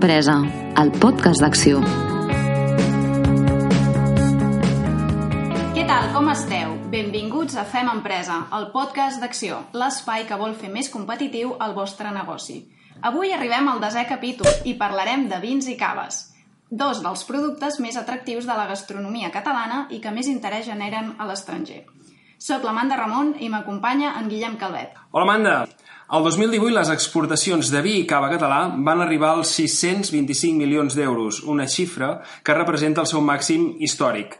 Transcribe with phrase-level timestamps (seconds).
[0.00, 0.34] Fem empresa,
[0.80, 1.80] el podcast d'acció.
[5.74, 6.72] Què tal, com esteu?
[6.88, 12.14] Benvinguts a Fem Empresa, el podcast d'acció, l'espai que vol fer més competitiu el vostre
[12.16, 12.62] negoci.
[13.10, 16.22] Avui arribem al desè capítol i parlarem de vins i caves,
[16.70, 21.28] dos dels productes més atractius de la gastronomia catalana i que més interès generen a
[21.28, 21.84] l'estranger.
[22.40, 24.96] Soc l'Amanda Ramon i m'acompanya en Guillem Calvet.
[25.12, 25.56] Hola, Amanda!
[26.10, 31.38] El 2018 les exportacions de vi i cava català van arribar als 625 milions d'euros,
[31.46, 34.34] una xifra que representa el seu màxim històric.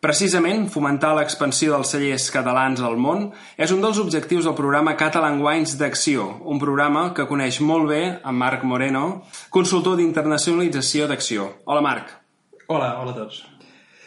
[0.00, 3.28] Precisament, fomentar l'expansió dels cellers catalans al món
[3.60, 8.02] és un dels objectius del programa Catalan Wines d'Acció, un programa que coneix molt bé
[8.16, 9.06] en Marc Moreno,
[9.52, 11.52] consultor d'internacionalització d'Acció.
[11.66, 12.16] Hola, Marc.
[12.64, 13.49] Hola, hola a tots.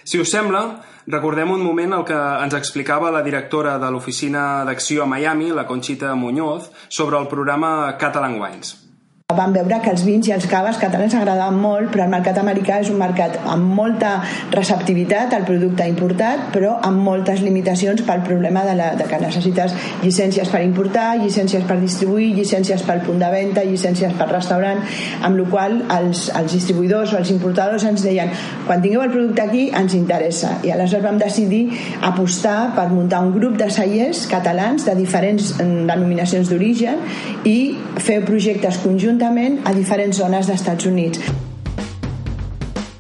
[0.04, 0.64] Si us sembla,
[1.08, 5.68] recordem un moment el que ens explicava la directora de l'oficina d'acció a Miami, la
[5.68, 8.83] Conxita Muñoz, sobre el programa Catalan Wines.
[9.32, 12.82] Vam veure que els vins i els caves catalans agradaven molt, però el mercat americà
[12.84, 14.18] és un mercat amb molta
[14.52, 19.74] receptivitat al producte importat, però amb moltes limitacions pel problema de, la, de que necessites
[20.04, 24.84] llicències per importar, llicències per distribuir, llicències pel punt de venda, llicències per restaurant,
[25.24, 28.30] amb la qual els, els distribuïdors o els importadors ens deien
[28.68, 30.58] quan tingueu el producte aquí ens interessa.
[30.68, 31.64] I aleshores vam decidir
[32.12, 37.02] apostar per muntar un grup de cellers catalans de diferents denominacions d'origen
[37.48, 37.58] i
[38.04, 41.20] fer projectes conjunts conjuntament a diferents zones d'Estats Units.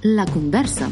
[0.03, 0.89] La conversa.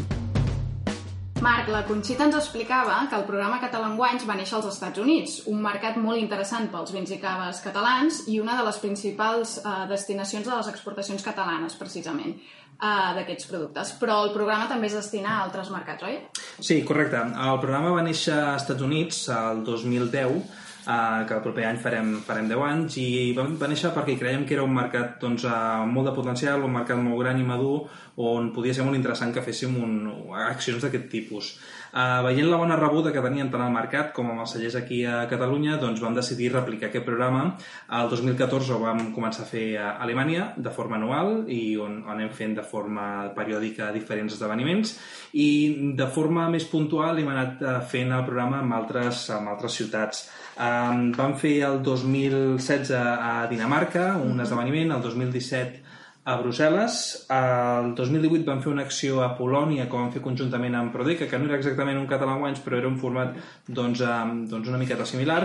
[1.42, 5.36] Marc, la Conxita ens explicava que el programa Catalan Wines va néixer als Estats Units,
[5.50, 9.76] un mercat molt interessant pels vins i caves catalans i una de les principals eh,
[9.90, 13.94] destinacions de les exportacions catalanes, precisament, eh, d'aquests productes.
[14.02, 16.18] Però el programa també es destina a altres mercats, oi?
[16.58, 17.22] Sí, correcte.
[17.22, 20.42] El programa va néixer als Estats Units el 2010
[20.82, 23.06] Uh, que el proper any farem, farem 10 anys i
[23.36, 26.74] va, va néixer perquè creiem que era un mercat doncs, uh, molt de potencial, un
[26.74, 27.84] mercat molt gran i madur
[28.18, 29.94] on podia ser molt interessant que féssim un,
[30.42, 31.52] accions d'aquest tipus.
[31.92, 35.04] Uh, veient la bona rebuda que tenien tant al mercat com amb els cellers aquí
[35.06, 37.44] a Catalunya, doncs vam decidir replicar aquest programa.
[38.00, 42.16] El 2014 ho vam començar a fer a Alemanya de forma anual i on, on
[42.18, 44.96] anem fent de forma periòdica diferents esdeveniments
[45.38, 45.48] i
[45.94, 50.26] de forma més puntual hem anat fent el programa amb altres, amb altres ciutats.
[50.52, 55.80] Um, vam fer el 2016 a Dinamarca, un esdeveniment, el 2017
[56.24, 56.96] a Brussel·les.
[57.34, 61.40] El 2018 vam fer una acció a Polònia que vam fer conjuntament amb Prodeca, que
[61.40, 63.34] no era exactament un català Wines, però era un format
[63.66, 65.40] doncs, um, doncs una miqueta similar.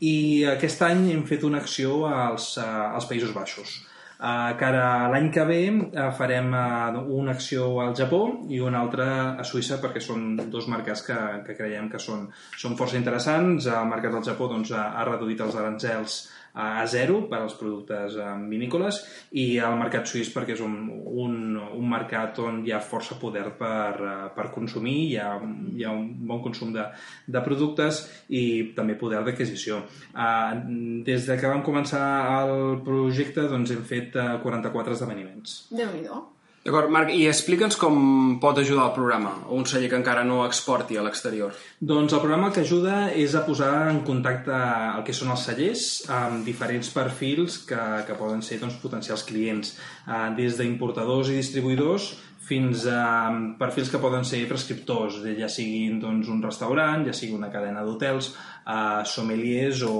[0.00, 0.16] I
[0.54, 3.80] aquest any hem fet una acció als, uh, als Països Baixos.
[4.22, 8.20] Uh, cara l'any que ve uh, farem uh, una acció al Japó
[8.54, 12.76] i una altra a Suïssa perquè són dos mercats que, que creiem que són, són
[12.78, 13.66] força interessants.
[13.66, 16.20] El mercat del Japó doncs, ha, reduït els arancels
[16.54, 18.14] a zero per als productes
[18.46, 19.00] vinícoles
[19.40, 20.76] i el mercat suís perquè és un,
[21.24, 25.30] un, un mercat on hi ha força poder per, eh, per consumir, hi ha,
[25.76, 26.88] hi ha un bon consum de,
[27.26, 28.44] de productes i
[28.76, 29.82] també poder d'adquisició.
[30.12, 32.04] Uh, des de que vam començar
[32.42, 35.58] el projecte doncs, hem fet 44 esdeveniments.
[35.72, 36.22] Déu-n'hi-do.
[36.62, 37.96] D'acord, Marc, i explica'ns com
[38.42, 41.56] pot ajudar el programa a un celler que encara no exporti a l'exterior.
[41.82, 45.82] Doncs el programa que ajuda és a posar en contacte el que són els cellers
[46.20, 49.74] amb diferents perfils que, que poden ser doncs, potencials clients,
[50.06, 56.30] eh, des d'importadors i distribuïdors fins a perfils que poden ser prescriptors, ja siguin doncs,
[56.32, 58.32] un restaurant, ja sigui una cadena d'hotels,
[58.66, 59.94] eh, sommeliers o,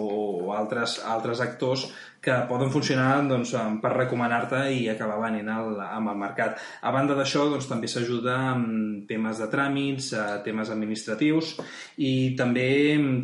[0.49, 1.87] o altres, altres actors
[2.23, 3.51] que poden funcionar doncs,
[3.83, 6.61] per recomanar-te i acabar venent el, amb el mercat.
[6.87, 11.57] A banda d'això, doncs, també s'ajuda amb temes de tràmits, eh, temes administratius
[11.99, 12.69] i també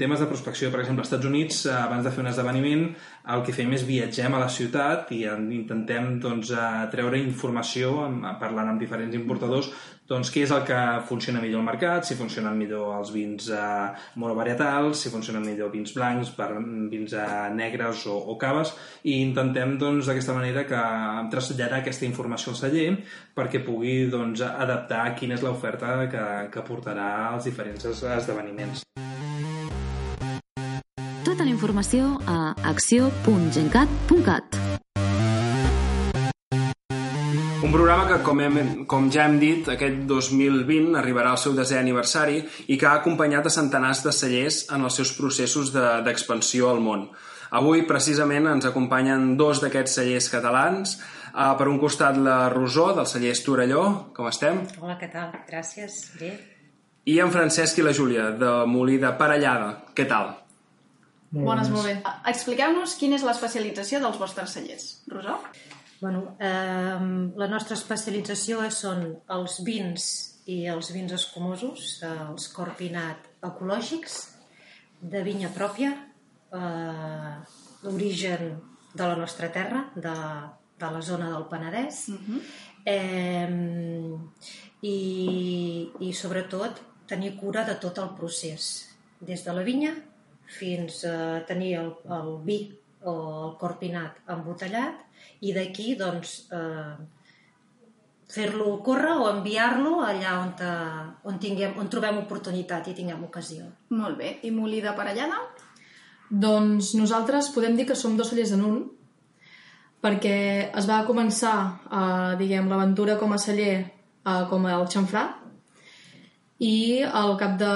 [0.02, 0.72] temes de prospecció.
[0.74, 2.88] Per exemple, als Estats Units, eh, abans de fer un esdeveniment,
[3.34, 6.54] el que fem és viatgem a la ciutat i intentem doncs,
[6.92, 8.08] treure informació
[8.40, 9.70] parlant amb diferents importadors
[10.08, 10.78] doncs, què és el que
[11.08, 13.88] funciona millor al mercat, si funcionen millor els vins eh,
[14.20, 16.48] monovarietals, si funcionen millor vins blancs, per,
[16.88, 18.72] vins eh, negres o, o caves,
[19.04, 20.82] i intentem doncs, d'aquesta doncs, manera que
[21.34, 22.88] traslladar aquesta informació al celler
[23.36, 28.88] perquè pugui doncs, adaptar quina és l'oferta que, que portarà als diferents esdeveniments.
[31.48, 34.56] Troben informació a acció.gencat.cat.
[37.64, 41.78] Un programa que, com, hem, com ja hem dit, aquest 2020 arribarà al seu desè
[41.80, 46.74] aniversari i que ha acompanyat a centenars de cellers en els seus processos d'expansió de,
[46.74, 47.06] al món.
[47.56, 50.98] Avui, precisament, ens acompanyen dos d'aquests cellers catalans.
[51.32, 53.86] Uh, per un costat, la Rosó, del celler Estorelló.
[54.16, 54.66] Com estem?
[54.82, 55.32] Hola, què tal?
[55.48, 56.10] Gràcies.
[56.20, 56.34] Bé.
[57.08, 59.72] I en Francesc i la Júlia, de Molí de Parellada.
[59.96, 60.36] Què tal?
[61.30, 61.96] Molt Bones, molt bé.
[62.30, 64.86] Expliqueu-nos quina és l'especialització dels vostres cellers.
[65.12, 65.36] Rosó?
[66.00, 66.98] Bueno, eh,
[67.36, 69.04] la nostra especialització són
[69.34, 70.08] els vins
[70.48, 74.18] i els vins escumosos, els corpinat ecològics,
[75.00, 75.92] de vinya pròpia,
[76.54, 77.34] eh,
[77.82, 78.54] d'origen
[78.94, 80.16] de la nostra terra, de,
[80.80, 82.40] de la zona del Penedès, uh -huh.
[82.84, 83.48] eh,
[84.82, 88.88] i, i sobretot tenir cura de tot el procés,
[89.20, 89.94] des de la vinya
[90.48, 92.58] fins a tenir el, el vi
[93.04, 93.14] o
[93.44, 95.04] el corpinat embotellat
[95.44, 96.96] i d'aquí doncs, eh,
[98.28, 100.68] fer-lo córrer o enviar-lo allà on, te,
[101.28, 103.64] on, tinguem, on trobem oportunitat i tinguem ocasió.
[103.96, 104.34] Molt bé.
[104.44, 105.40] I molí de parellada?
[106.28, 108.82] Doncs nosaltres podem dir que som dos cellers en un,
[110.04, 110.38] perquè
[110.76, 111.56] es va començar
[111.88, 115.24] eh, diguem l'aventura com a celler eh, com el xanfrà
[116.58, 117.74] i al cap de,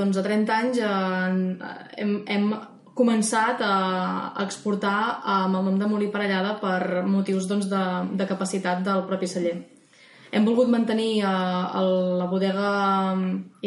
[0.00, 2.46] doncs, de 30 anys eh, hem, hem
[2.96, 3.74] començat a,
[4.44, 7.84] exportar amb el nom de Molí Parellada per motius doncs, de,
[8.16, 9.56] de capacitat del propi celler.
[10.32, 11.84] Hem volgut mantenir eh, a
[12.22, 12.72] la bodega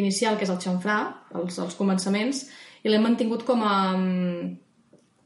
[0.02, 1.00] inicial, que és el xanfrà,
[1.38, 2.48] els, els començaments,
[2.82, 3.78] i l'hem mantingut com a,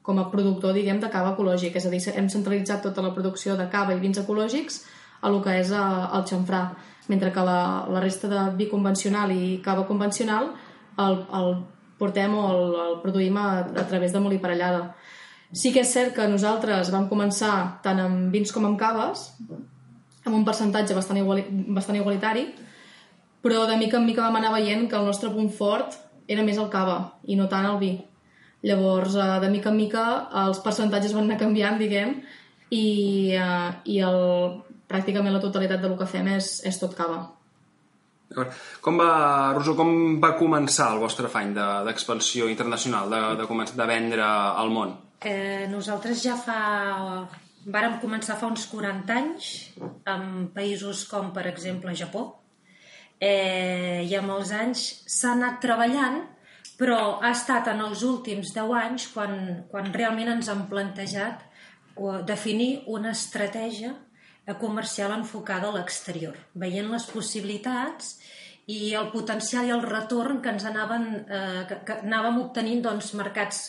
[0.04, 1.80] com a productor, diguem, de cava ecològic.
[1.80, 4.84] És a dir, hem centralitzat tota la producció de cava i vins ecològics
[5.22, 5.84] a lo que és eh,
[6.16, 6.64] el xanfrà,
[7.10, 10.54] mentre que la, la resta de vi convencional i cava convencional
[11.02, 11.56] el, el
[12.00, 14.94] portem o el, el produïm a, a través de molí parellada.
[15.52, 19.32] Sí que és cert que nosaltres vam començar tant amb vins com amb caves,
[20.24, 22.46] amb un percentatge bastant, iguali, bastant igualitari,
[23.42, 25.98] però de mica en mica vam anar veient que el nostre punt fort
[26.30, 27.94] era més el cava i no tant el vi.
[28.62, 30.06] Llavors, eh, de mica en mica,
[30.46, 32.20] els percentatges van anar canviant, diguem,
[32.70, 32.86] i,
[33.34, 34.20] eh, i el,
[34.90, 37.22] pràcticament la totalitat del que fem és, és tot cava.
[38.86, 39.12] Com va,
[39.56, 44.26] Rosó, com va començar el vostre afany d'expansió de, internacional, de, de, començar, de vendre
[44.26, 44.98] al món?
[45.26, 46.60] Eh, nosaltres ja fa...
[47.70, 49.48] Vàrem començar fa uns 40 anys
[50.08, 52.22] en països com, per exemple, Japó.
[53.20, 56.22] Eh, I amb els anys s'ha anat treballant,
[56.80, 59.36] però ha estat en els últims 10 anys quan,
[59.70, 61.44] quan realment ens han plantejat
[62.26, 63.92] definir una estratègia
[64.58, 68.16] comercial enfocada a l'exterior, veient les possibilitats
[68.70, 73.14] i el potencial i el retorn que ens anaven, eh, que, que anàvem obtenint doncs,
[73.18, 73.62] mercats,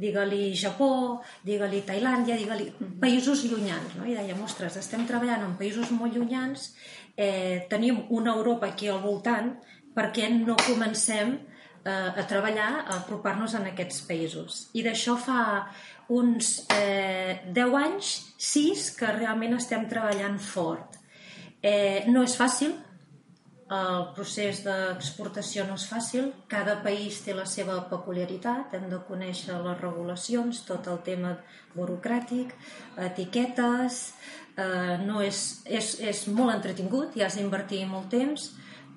[0.00, 3.98] digue-li Japó, digue-li Tailàndia, digue-li països llunyans.
[3.98, 4.06] No?
[4.08, 6.70] I dèiem, ostres, estem treballant en països molt llunyans,
[7.16, 9.54] eh, tenim una Europa aquí al voltant,
[9.96, 11.55] per què no comencem eh,
[11.86, 14.64] a treballar, a apropar-nos en aquests països?
[14.74, 15.42] I d'això fa
[16.08, 20.98] uns eh, 10 anys, 6, que realment estem treballant fort.
[21.62, 22.76] Eh, no és fàcil,
[23.66, 29.56] el procés d'exportació no és fàcil, cada país té la seva peculiaritat, hem de conèixer
[29.64, 31.32] les regulacions, tot el tema
[31.74, 32.54] burocràtic,
[33.08, 34.12] etiquetes,
[34.54, 38.52] eh, no és, és, és molt entretingut, hi has d'invertir molt temps,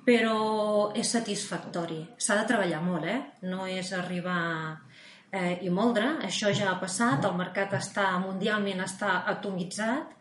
[0.09, 1.99] però és satisfactori.
[2.17, 3.19] S'ha de treballar molt, eh?
[3.45, 4.39] No és arribar
[5.29, 10.15] eh, i moldre, això ja ha passat, el mercat està mundialment està atomitzat,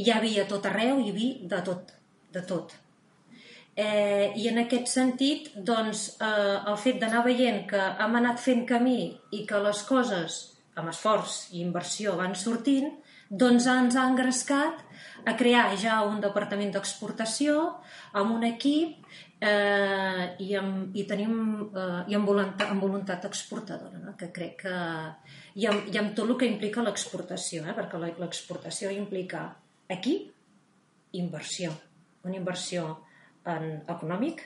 [0.00, 1.92] hi havia tot arreu, hi havia de tot,
[2.32, 2.72] de tot.
[3.76, 8.64] Eh, I en aquest sentit, doncs, eh, el fet d'anar veient que hem anat fent
[8.68, 9.00] camí
[9.36, 10.38] i que les coses,
[10.80, 12.88] amb esforç i inversió, van sortint,
[13.28, 14.80] doncs ens ha engrescat
[15.26, 17.58] a crear ja un departament d'exportació
[18.14, 19.02] amb un equip
[19.46, 21.34] eh, i, amb, i tenim
[21.70, 24.14] eh, i amb voluntat, amb voluntat exportadora, no?
[24.18, 24.76] que crec que
[25.56, 27.74] i amb, i amb tot el que implica l'exportació, eh?
[27.76, 29.46] perquè l'exportació implica
[29.92, 30.18] aquí
[31.16, 31.72] inversió,
[32.26, 32.88] una inversió
[33.46, 34.42] en econòmic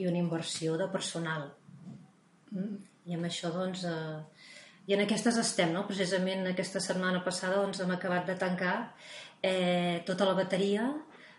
[0.00, 1.48] i una inversió de personal.
[2.52, 2.76] Mm.
[3.06, 4.54] I amb això, doncs, eh,
[4.86, 5.84] i en aquestes estem, no?
[5.86, 8.76] Precisament aquesta setmana passada doncs, hem acabat de tancar
[9.42, 10.88] eh, tota la bateria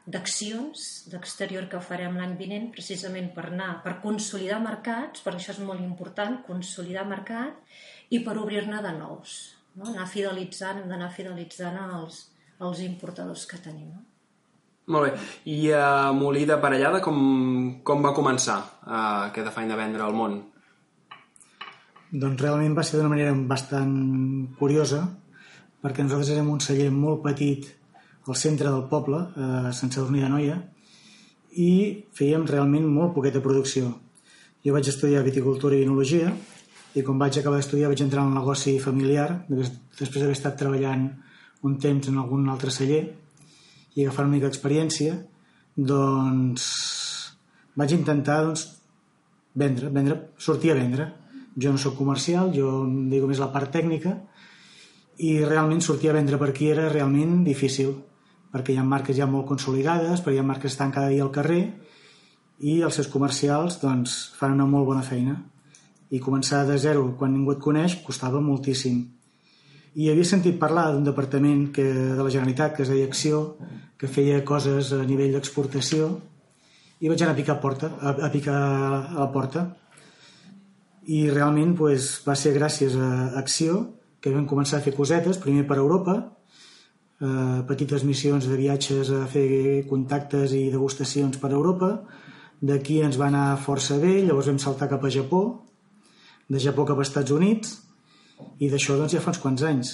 [0.08, 5.60] d'accions d'exterior que farem l'any vinent precisament per anar, per consolidar mercats, per això és
[5.60, 7.60] molt important, consolidar mercat
[8.16, 9.38] i per obrir-ne de nous.
[9.76, 9.92] No?
[9.92, 12.22] Anar fidelitzant, hem d'anar fidelitzant els,
[12.64, 13.92] els importadors que tenim.
[13.92, 14.06] No?
[14.96, 15.26] Molt bé.
[15.52, 17.18] I a uh, Molí de Parellada com,
[17.84, 20.40] com va començar uh, aquest afany de vendre al món?
[22.08, 23.92] Doncs realment va ser d'una manera bastant
[24.56, 25.02] curiosa,
[25.84, 27.68] perquè nosaltres érem un celler molt petit
[28.28, 30.58] al centre del poble, a Sant Sadurní de Noia,
[31.58, 31.72] i
[32.18, 33.90] fèiem realment molt poqueta producció.
[34.66, 36.34] Jo vaig estudiar viticultura i enologia,
[36.98, 41.08] i quan vaig acabar d'estudiar vaig entrar en un negoci familiar, després d'haver estat treballant
[41.68, 43.04] un temps en algun altre celler
[43.96, 45.16] i agafar una mica d'experiència,
[45.78, 46.66] doncs
[47.78, 48.66] vaig intentar doncs,
[49.58, 51.12] vendre, vendre, sortir a vendre.
[51.58, 54.14] Jo no sóc comercial, jo em dic més la part tècnica
[55.26, 57.96] i realment sortir a vendre per aquí era realment difícil
[58.58, 61.22] perquè hi ha marques ja molt consolidades, perquè hi ha marques que estan cada dia
[61.24, 61.62] al carrer
[62.60, 65.38] i els seus comercials doncs, fan una molt bona feina.
[66.10, 69.04] I començar de zero quan ningú et coneix costava moltíssim.
[69.98, 73.58] I havia sentit parlar d'un departament que, de la Generalitat que es deia Acció
[73.98, 76.10] que feia coses a nivell d'exportació
[77.00, 79.68] i vaig anar a picar, porta, a, a picar a la porta.
[81.08, 83.84] I realment pues, va ser gràcies a Acció
[84.22, 86.18] que vam començar a fer cosetes, primer per Europa,
[87.22, 91.92] eh, petites missions de viatges a fer contactes i degustacions per Europa,
[92.62, 95.44] d'aquí ens va anar força bé, llavors vam saltar cap a Japó,
[96.48, 97.78] de Japó cap als Estats Units,
[98.60, 99.94] i d'això doncs ja fa uns quants anys.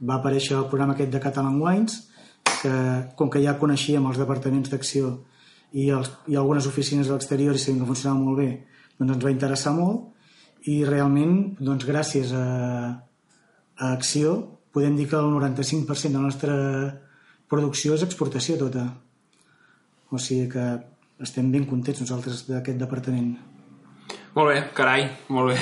[0.00, 2.00] Va aparèixer el programa aquest de Catalan Wines,
[2.62, 2.74] que
[3.18, 5.18] com que ja coneixíem els departaments d'acció
[5.72, 8.50] i, els, i algunes oficines a l'exterior i sabíem que funcionava molt bé,
[8.98, 12.44] doncs ens va interessar molt i realment, doncs gràcies a,
[13.76, 14.36] a Acció,
[14.74, 16.54] podem dir que el 95% de la nostra
[17.50, 18.88] producció és exportació tota.
[20.10, 20.64] O sigui que
[21.22, 23.36] estem ben contents nosaltres d'aquest departament.
[24.34, 25.58] Molt bé, carai, molt bé.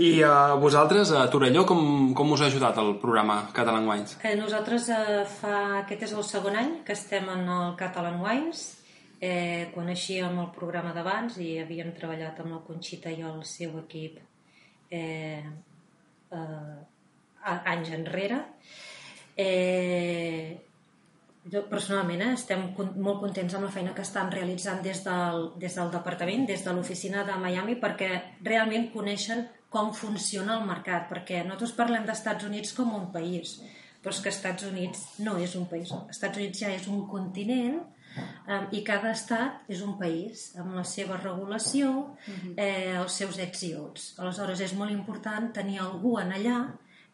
[0.00, 4.18] I uh, vosaltres, a Torelló, com, com us ha ajudat el programa Catalan Wines?
[4.22, 5.56] Eh, nosaltres eh, fa...
[5.80, 8.62] Aquest és el segon any que estem en el Catalan Wines.
[9.20, 14.16] Eh, coneixíem el programa d'abans i havíem treballat amb la Conxita i el seu equip
[14.88, 15.44] eh,
[16.32, 16.78] eh,
[17.44, 18.40] anys enrere.
[19.36, 20.58] Eh,
[21.50, 25.76] jo personalment eh, estem molt contents amb la feina que estan realitzant des del, des
[25.78, 28.10] del departament, des de l'oficina de Miami, perquè
[28.44, 33.60] realment coneixen com funciona el mercat, perquè nosaltres parlem d'Estats Units com un país,
[34.02, 35.92] però és que Estats Units no és un país.
[36.10, 40.84] Estats Units ja és un continent um, i cada estat és un país amb la
[40.84, 41.92] seva regulació,
[42.56, 44.12] eh, els seus ets i outs.
[44.18, 46.60] Aleshores és molt important tenir algú en allà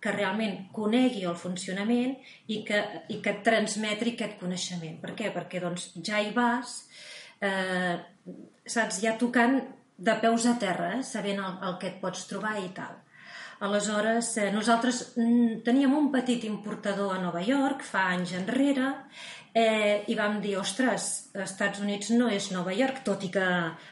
[0.06, 2.14] que realment conegui el funcionament
[2.46, 5.00] i que, i que et transmetri aquest coneixement.
[5.02, 5.32] Per què?
[5.34, 6.76] Perquè doncs, ja hi vas,
[7.42, 7.96] eh,
[8.62, 9.58] saps, ja tocant
[9.98, 13.02] de peus a terra, eh, sabent el, el que et pots trobar i tal.
[13.66, 18.90] Aleshores, eh, nosaltres mm, teníem un petit importador a Nova York fa anys enrere
[19.56, 23.46] eh, i vam dir, ostres, Estats Units no és Nova York, tot i que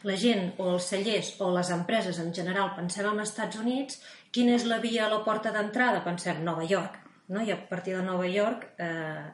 [0.05, 4.03] la gent o els cellers o les empreses en general pensem en Estats Units,
[4.35, 6.03] quina és la via a la porta d'entrada?
[6.05, 6.99] Pensem Nova York,
[7.31, 7.43] no?
[7.43, 9.25] i a partir de Nova York eh,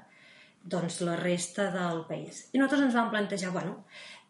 [0.63, 2.47] doncs la resta del país.
[2.53, 3.87] I nosaltres ens vam plantejar, bueno,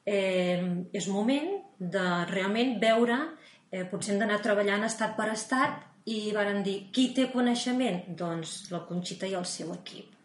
[0.07, 0.62] eh,
[0.95, 3.19] és moment de realment veure,
[3.71, 8.03] eh, potser hem d'anar treballant estat per estat i varen dir, qui té coneixement?
[8.17, 10.17] Doncs la Conxita i el seu equip.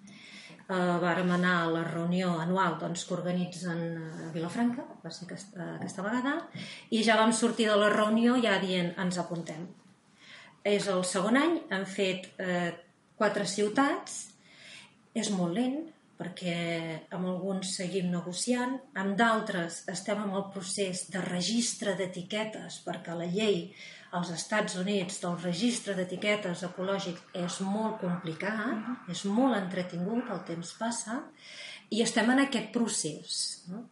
[0.66, 5.68] Uh, vàrem anar a la reunió anual doncs, que organitzen a Vilafranca, va ser aquesta,
[5.76, 6.40] aquesta vegada,
[6.90, 9.68] i ja vam sortir de la reunió ja dient ens apuntem.
[10.66, 12.72] És el segon any, han fet eh,
[13.20, 14.24] quatre ciutats,
[15.16, 15.84] és molt lent,
[16.16, 16.56] perquè
[17.14, 23.28] amb alguns seguim negociant, amb d'altres estem en el procés de registre d'etiquetes, perquè la
[23.30, 23.68] llei
[24.16, 29.12] als Estats Units del registre d'etiquetes ecològic és molt complicat, uh -huh.
[29.12, 31.24] és molt entretingut, el temps passa,
[31.90, 33.64] i estem en aquest procés.
[33.68, 33.90] No?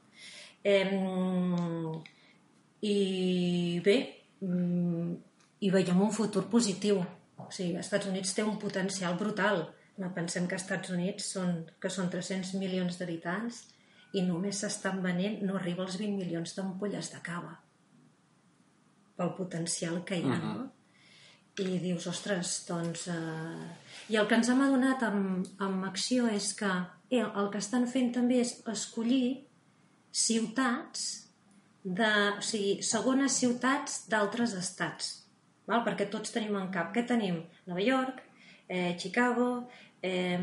[0.64, 0.90] Eh,
[2.82, 3.98] I bé,
[5.64, 7.00] i veiem un futur positiu.
[7.40, 9.66] O sigui, els Estats Units té un potencial brutal.
[9.98, 13.64] No pensem que als Estats Units són, que són 300 milions d'habitants
[14.14, 17.60] i només s'estan venent, no arriba als 20 milions d'ampolles de cava
[19.18, 20.56] pel potencial que hi ha, uh -huh.
[20.58, 20.72] no?
[21.62, 23.08] I dius, ostres, doncs...
[23.08, 23.68] Eh...
[24.10, 26.72] I el que ens hem adonat amb, amb Acció és que
[27.10, 29.46] eh, el que estan fent també és escollir
[30.12, 31.30] ciutats
[31.84, 35.23] de, o sigui, segones ciutats d'altres estats,
[35.68, 35.84] val?
[35.88, 36.94] perquè tots tenim en cap.
[36.96, 37.42] Què tenim?
[37.70, 38.22] Nova York,
[38.68, 39.68] eh, Chicago,
[40.02, 40.40] eh,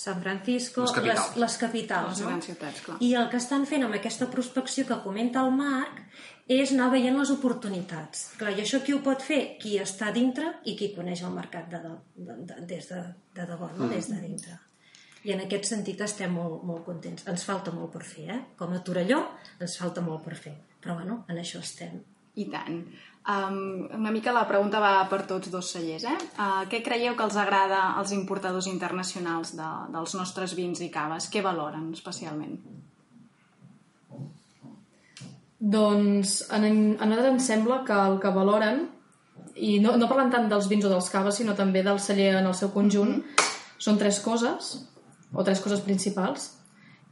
[0.00, 2.40] San Francisco, les capitals, les, les capitals Les no?
[2.40, 2.96] ciutats, clar.
[3.04, 5.98] I el que estan fent amb aquesta prospecció que comenta el Marc
[6.50, 8.30] és anar veient les oportunitats.
[8.38, 9.40] Clar, i això qui ho pot fer?
[9.60, 13.02] Qui està dintre i qui coneix el mercat de, de, de, de, des de,
[13.36, 13.84] de debò, no?
[13.84, 13.90] Mm.
[13.92, 14.56] des de dintre.
[15.28, 17.26] I en aquest sentit estem molt, molt contents.
[17.28, 18.40] Ens falta molt per fer, eh?
[18.56, 19.20] Com a Torelló
[19.60, 20.54] ens falta molt per fer.
[20.80, 22.00] Però bueno, en això estem.
[22.40, 22.80] I tant.
[23.28, 26.06] Um, una mica la pregunta va per tots dos cellers.
[26.08, 26.18] Eh?
[26.40, 31.28] Uh, què creieu que els agrada als importadors internacionals de, dels nostres vins i caves?
[31.30, 32.56] Què valoren especialment?
[35.60, 38.86] Doncs a, a nosaltres ens sembla que el que valoren,
[39.60, 42.48] i no, no parlant tant dels vins o dels caves, sinó també del celler en
[42.48, 43.58] el seu conjunt, mm -hmm.
[43.76, 44.72] són tres coses,
[45.32, 46.56] o tres coses principals,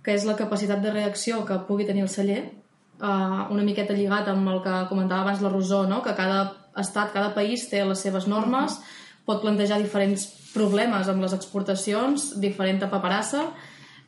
[0.03, 2.51] que és la capacitat de reacció que pugui tenir el celler,
[3.01, 6.03] uh, una miqueta lligat amb el que comentava abans la Rosó, no?
[6.03, 6.43] que cada
[6.79, 8.79] estat, cada país té les seves normes,
[9.27, 13.49] pot plantejar diferents problemes amb les exportacions, diferent paperassa,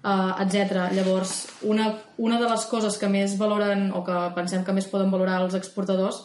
[0.03, 0.89] uh, etc.
[0.97, 5.13] Llavors, una, una de les coses que més valoren, o que pensem que més poden
[5.13, 6.25] valorar els exportadors,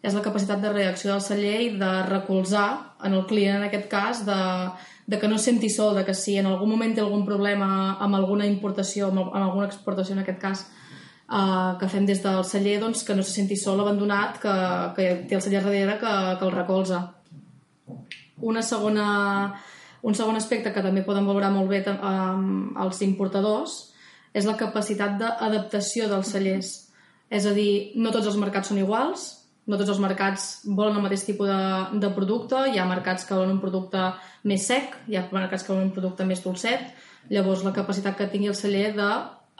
[0.00, 3.88] és la capacitat de reacció del celler i de recolzar en el client, en aquest
[3.90, 4.38] cas, de,
[5.10, 7.98] de que no es senti sol, de que si en algun moment té algun problema
[8.00, 10.64] amb alguna importació, amb, amb alguna exportació en aquest cas,
[11.30, 14.54] uh, que fem des del celler, doncs, que no se senti sol, abandonat, que,
[14.96, 17.02] que té el celler darrere que, que el recolza.
[18.40, 19.06] Una segona,
[20.02, 23.80] un segon aspecte que també poden valorar molt bé um, els importadors
[24.32, 26.70] és la capacitat d'adaptació dels cellers.
[27.30, 29.28] És a dir, no tots els mercats són iguals,
[29.70, 33.36] no tots els mercats volen el mateix tipus de, de producte, hi ha mercats que
[33.36, 34.08] volen un producte
[34.50, 36.88] més sec, hi ha mercats que volen un producte més dolcet,
[37.30, 38.88] llavors la capacitat que tingui el celler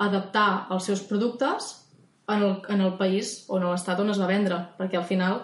[0.01, 1.71] d'adaptar els seus productes
[2.29, 5.43] en el, en el país o en l'estat on es va vendre, perquè al final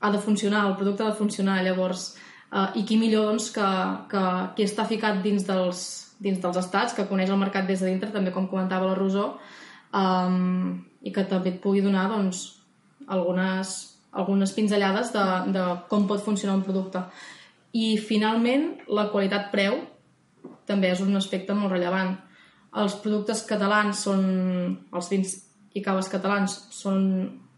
[0.00, 2.14] ha de funcionar, el producte ha de funcionar, llavors,
[2.52, 3.68] eh, i qui millor doncs, que,
[4.10, 4.24] que
[4.56, 5.82] qui està ficat dins dels,
[6.22, 9.32] dins dels estats, que coneix el mercat des de dintre, també com comentava la Rosó,
[9.92, 12.46] um, i que també et pugui donar doncs,
[13.06, 13.76] algunes
[14.16, 17.02] algunes pinzellades de, de com pot funcionar un producte.
[17.76, 19.76] I, finalment, la qualitat-preu
[20.66, 22.14] també és un aspecte molt rellevant.
[22.82, 24.22] Els productes catalans són...
[24.92, 25.34] els vins
[25.76, 27.02] i caves catalans són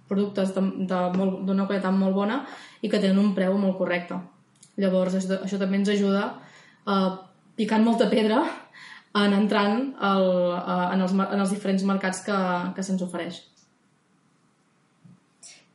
[0.08, 2.40] productes d'una qualitat molt bona
[2.82, 4.18] i que tenen un preu molt correcte.
[4.78, 6.24] Llavors, això, això també ens ajuda
[6.88, 6.96] a
[7.58, 8.40] picant molta pedra
[9.18, 10.26] en entrant el,
[10.94, 12.38] en, els, en els diferents mercats que,
[12.76, 13.40] que se'ns ofereix.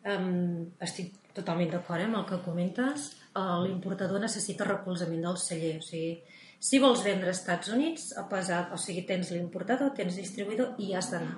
[0.03, 3.11] Um, estic totalment d'acord amb el que comentes.
[3.33, 5.77] Uh, L'importador necessita recolzament del celler.
[5.79, 6.17] O sigui,
[6.63, 10.93] si vols vendre als Estats Units, a pesar, o sigui, tens l'importador, tens distribuïdor i
[10.95, 11.35] has d'anar.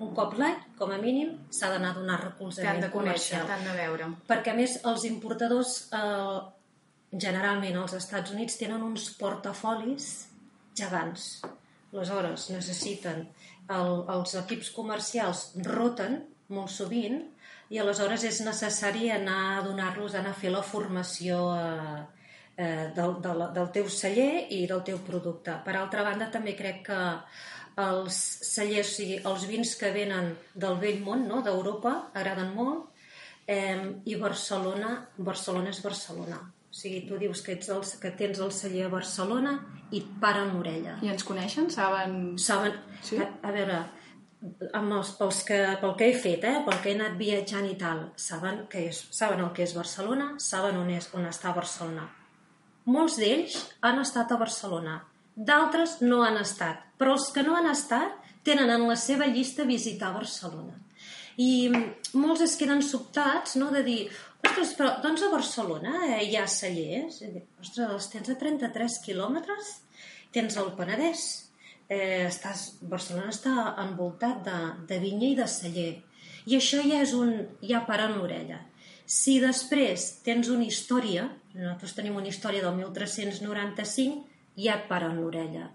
[0.00, 3.66] Un cop l'any, com a mínim, s'ha d'anar a donar recolzament T'han de conèixer, t'han
[3.68, 4.08] de veure.
[4.30, 6.40] Perquè, a més, els importadors, eh,
[7.26, 10.10] generalment als Estats Units, tenen uns portafolis
[10.82, 11.30] gegants.
[11.92, 13.28] Aleshores, necessiten...
[13.70, 16.16] El, els equips comercials roten
[16.50, 17.20] molt sovint
[17.70, 22.00] i aleshores és necessari anar a donar-los, anar a fer la formació eh,
[22.60, 25.56] eh, del, del, del teu celler i del teu producte.
[25.64, 27.00] Per altra banda, també crec que
[27.80, 31.40] els cellers, o sigui, els vins que venen del vell món, no?
[31.46, 32.90] d'Europa, agraden molt,
[33.48, 36.40] eh, i Barcelona, Barcelona és Barcelona.
[36.70, 39.56] O sigui, tu dius que, ets el, que tens el celler a Barcelona
[39.90, 40.98] i et paren l'orella.
[41.02, 41.70] I ens coneixen?
[41.72, 42.36] Saben...
[42.38, 42.76] Saben...
[43.06, 43.18] Sí?
[43.18, 43.80] A, a veure,
[44.76, 47.74] amb els, pels que, pel que he fet, eh, pel que he anat viatjant i
[47.80, 52.06] tal, saben, que és, saben el que és Barcelona, saben on, és, on està Barcelona.
[52.90, 54.98] Molts d'ells han estat a Barcelona,
[55.36, 59.68] d'altres no han estat, però els que no han estat tenen en la seva llista
[59.68, 60.74] visitar Barcelona.
[61.40, 61.70] I
[62.18, 64.00] molts es queden sobtats no, de dir,
[64.44, 67.20] ostres, però doncs a Barcelona eh, hi ha cellers?
[67.62, 69.70] Ostres, els tens a 33 quilòmetres?
[70.34, 71.22] Tens el Penedès,
[71.88, 74.58] eh, estàs, Barcelona està envoltat de,
[74.90, 75.92] de vinya i de celler.
[76.50, 77.32] I això ja és un...
[77.62, 78.60] ja para en l'orella.
[79.10, 84.24] Si després tens una història, nosaltres tenim una història del 1395,
[84.60, 85.68] ja et para en l'orella.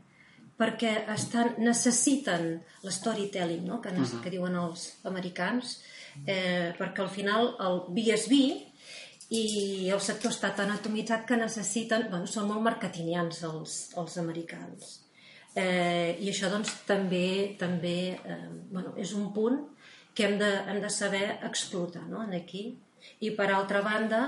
[0.56, 3.82] Perquè estan, necessiten l'storytelling, no?
[3.82, 4.22] que, uh -huh.
[4.24, 5.82] que diuen els americans,
[6.26, 8.66] eh, perquè al final el vi
[9.30, 12.08] i el sector està tan atomitzat que necessiten...
[12.10, 15.06] Bueno, són molt marketingians els, els americans
[15.56, 19.62] Eh, I això doncs, també, també eh, bueno, és un punt
[20.16, 22.26] que hem de, hem de saber explotar no?
[22.36, 22.66] aquí.
[23.26, 24.22] I per altra banda,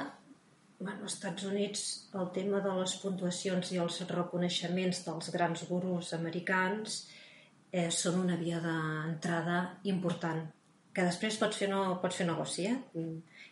[0.79, 1.85] bueno, als Estats Units
[2.17, 7.01] el tema de les puntuacions i els reconeixements dels grans gurus americans
[7.71, 10.45] eh, són una via d'entrada important
[10.97, 13.03] que després pots fer, no, pots fer negoci, eh?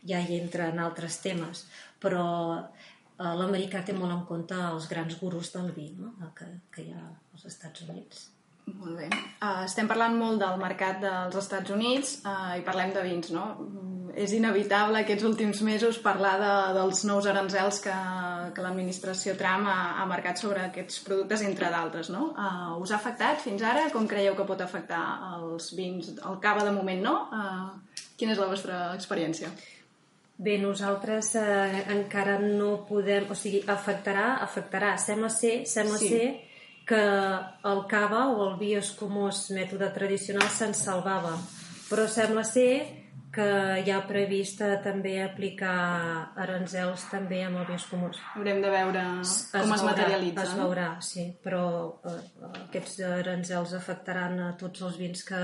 [0.09, 1.67] ja hi entra en altres temes,
[2.01, 2.23] però
[2.57, 6.15] eh, l'americà té molt en compte els grans gurus del vi no?
[6.37, 8.31] que, que hi ha als Estats Units.
[8.65, 9.09] Molt bé.
[9.41, 13.45] Uh, estem parlant molt del mercat dels Estats Units uh, i parlem de vins, no?
[13.61, 17.95] Mm, és inevitable aquests últims mesos parlar de, dels nous aranzels que,
[18.55, 22.31] que l'administració Trump ha, ha marcat sobre aquests productes, entre d'altres, no?
[22.33, 23.89] Uh, us ha afectat fins ara?
[23.93, 25.03] Com creieu que pot afectar
[25.35, 26.15] els vins?
[26.17, 27.15] El cava de moment no?
[27.29, 29.49] Uh, Quina és la vostra experiència?
[30.37, 33.29] Bé, nosaltres eh, encara no podem...
[33.31, 34.93] O sigui, afectarà, afectarà.
[34.99, 36.07] Sembla ser, sembla Sí.
[36.07, 36.17] sí.
[36.17, 36.54] ser
[36.85, 37.01] que
[37.71, 41.33] el cava o el vi escumós mètode tradicional se'n salvava.
[41.89, 42.69] Però sembla ser
[43.35, 43.47] que
[43.83, 45.75] hi ha previst eh, també aplicar
[46.39, 48.21] aranzels també amb el vi escumós.
[48.37, 50.45] Haurem de veure com es, veurà, materialitza.
[50.45, 50.69] Es no?
[50.69, 51.65] veurà, sí, però
[52.07, 52.15] eh,
[52.63, 55.43] aquests aranzels afectaran a tots els vins que,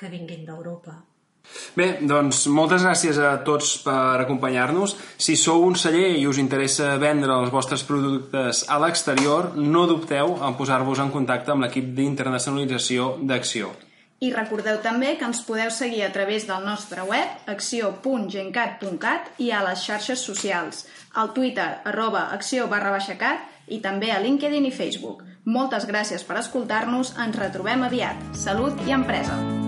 [0.00, 0.96] que vinguin d'Europa.
[1.76, 4.96] Bé, doncs moltes gràcies a tots per acompanyar-nos.
[5.18, 10.36] Si sou un celler i us interessa vendre els vostres productes a l'exterior, no dubteu
[10.38, 13.70] en posar-vos en contacte amb l'equip d'internacionalització d'Acció.
[14.20, 19.62] I recordeu també que ens podeu seguir a través del nostre web acció.gencat.cat i a
[19.64, 24.74] les xarxes socials, al Twitter arroba acció barra baixa cat i també a LinkedIn i
[24.74, 25.24] Facebook.
[25.48, 28.20] Moltes gràcies per escoltar-nos, ens retrobem aviat.
[28.36, 29.59] Salut i empresa!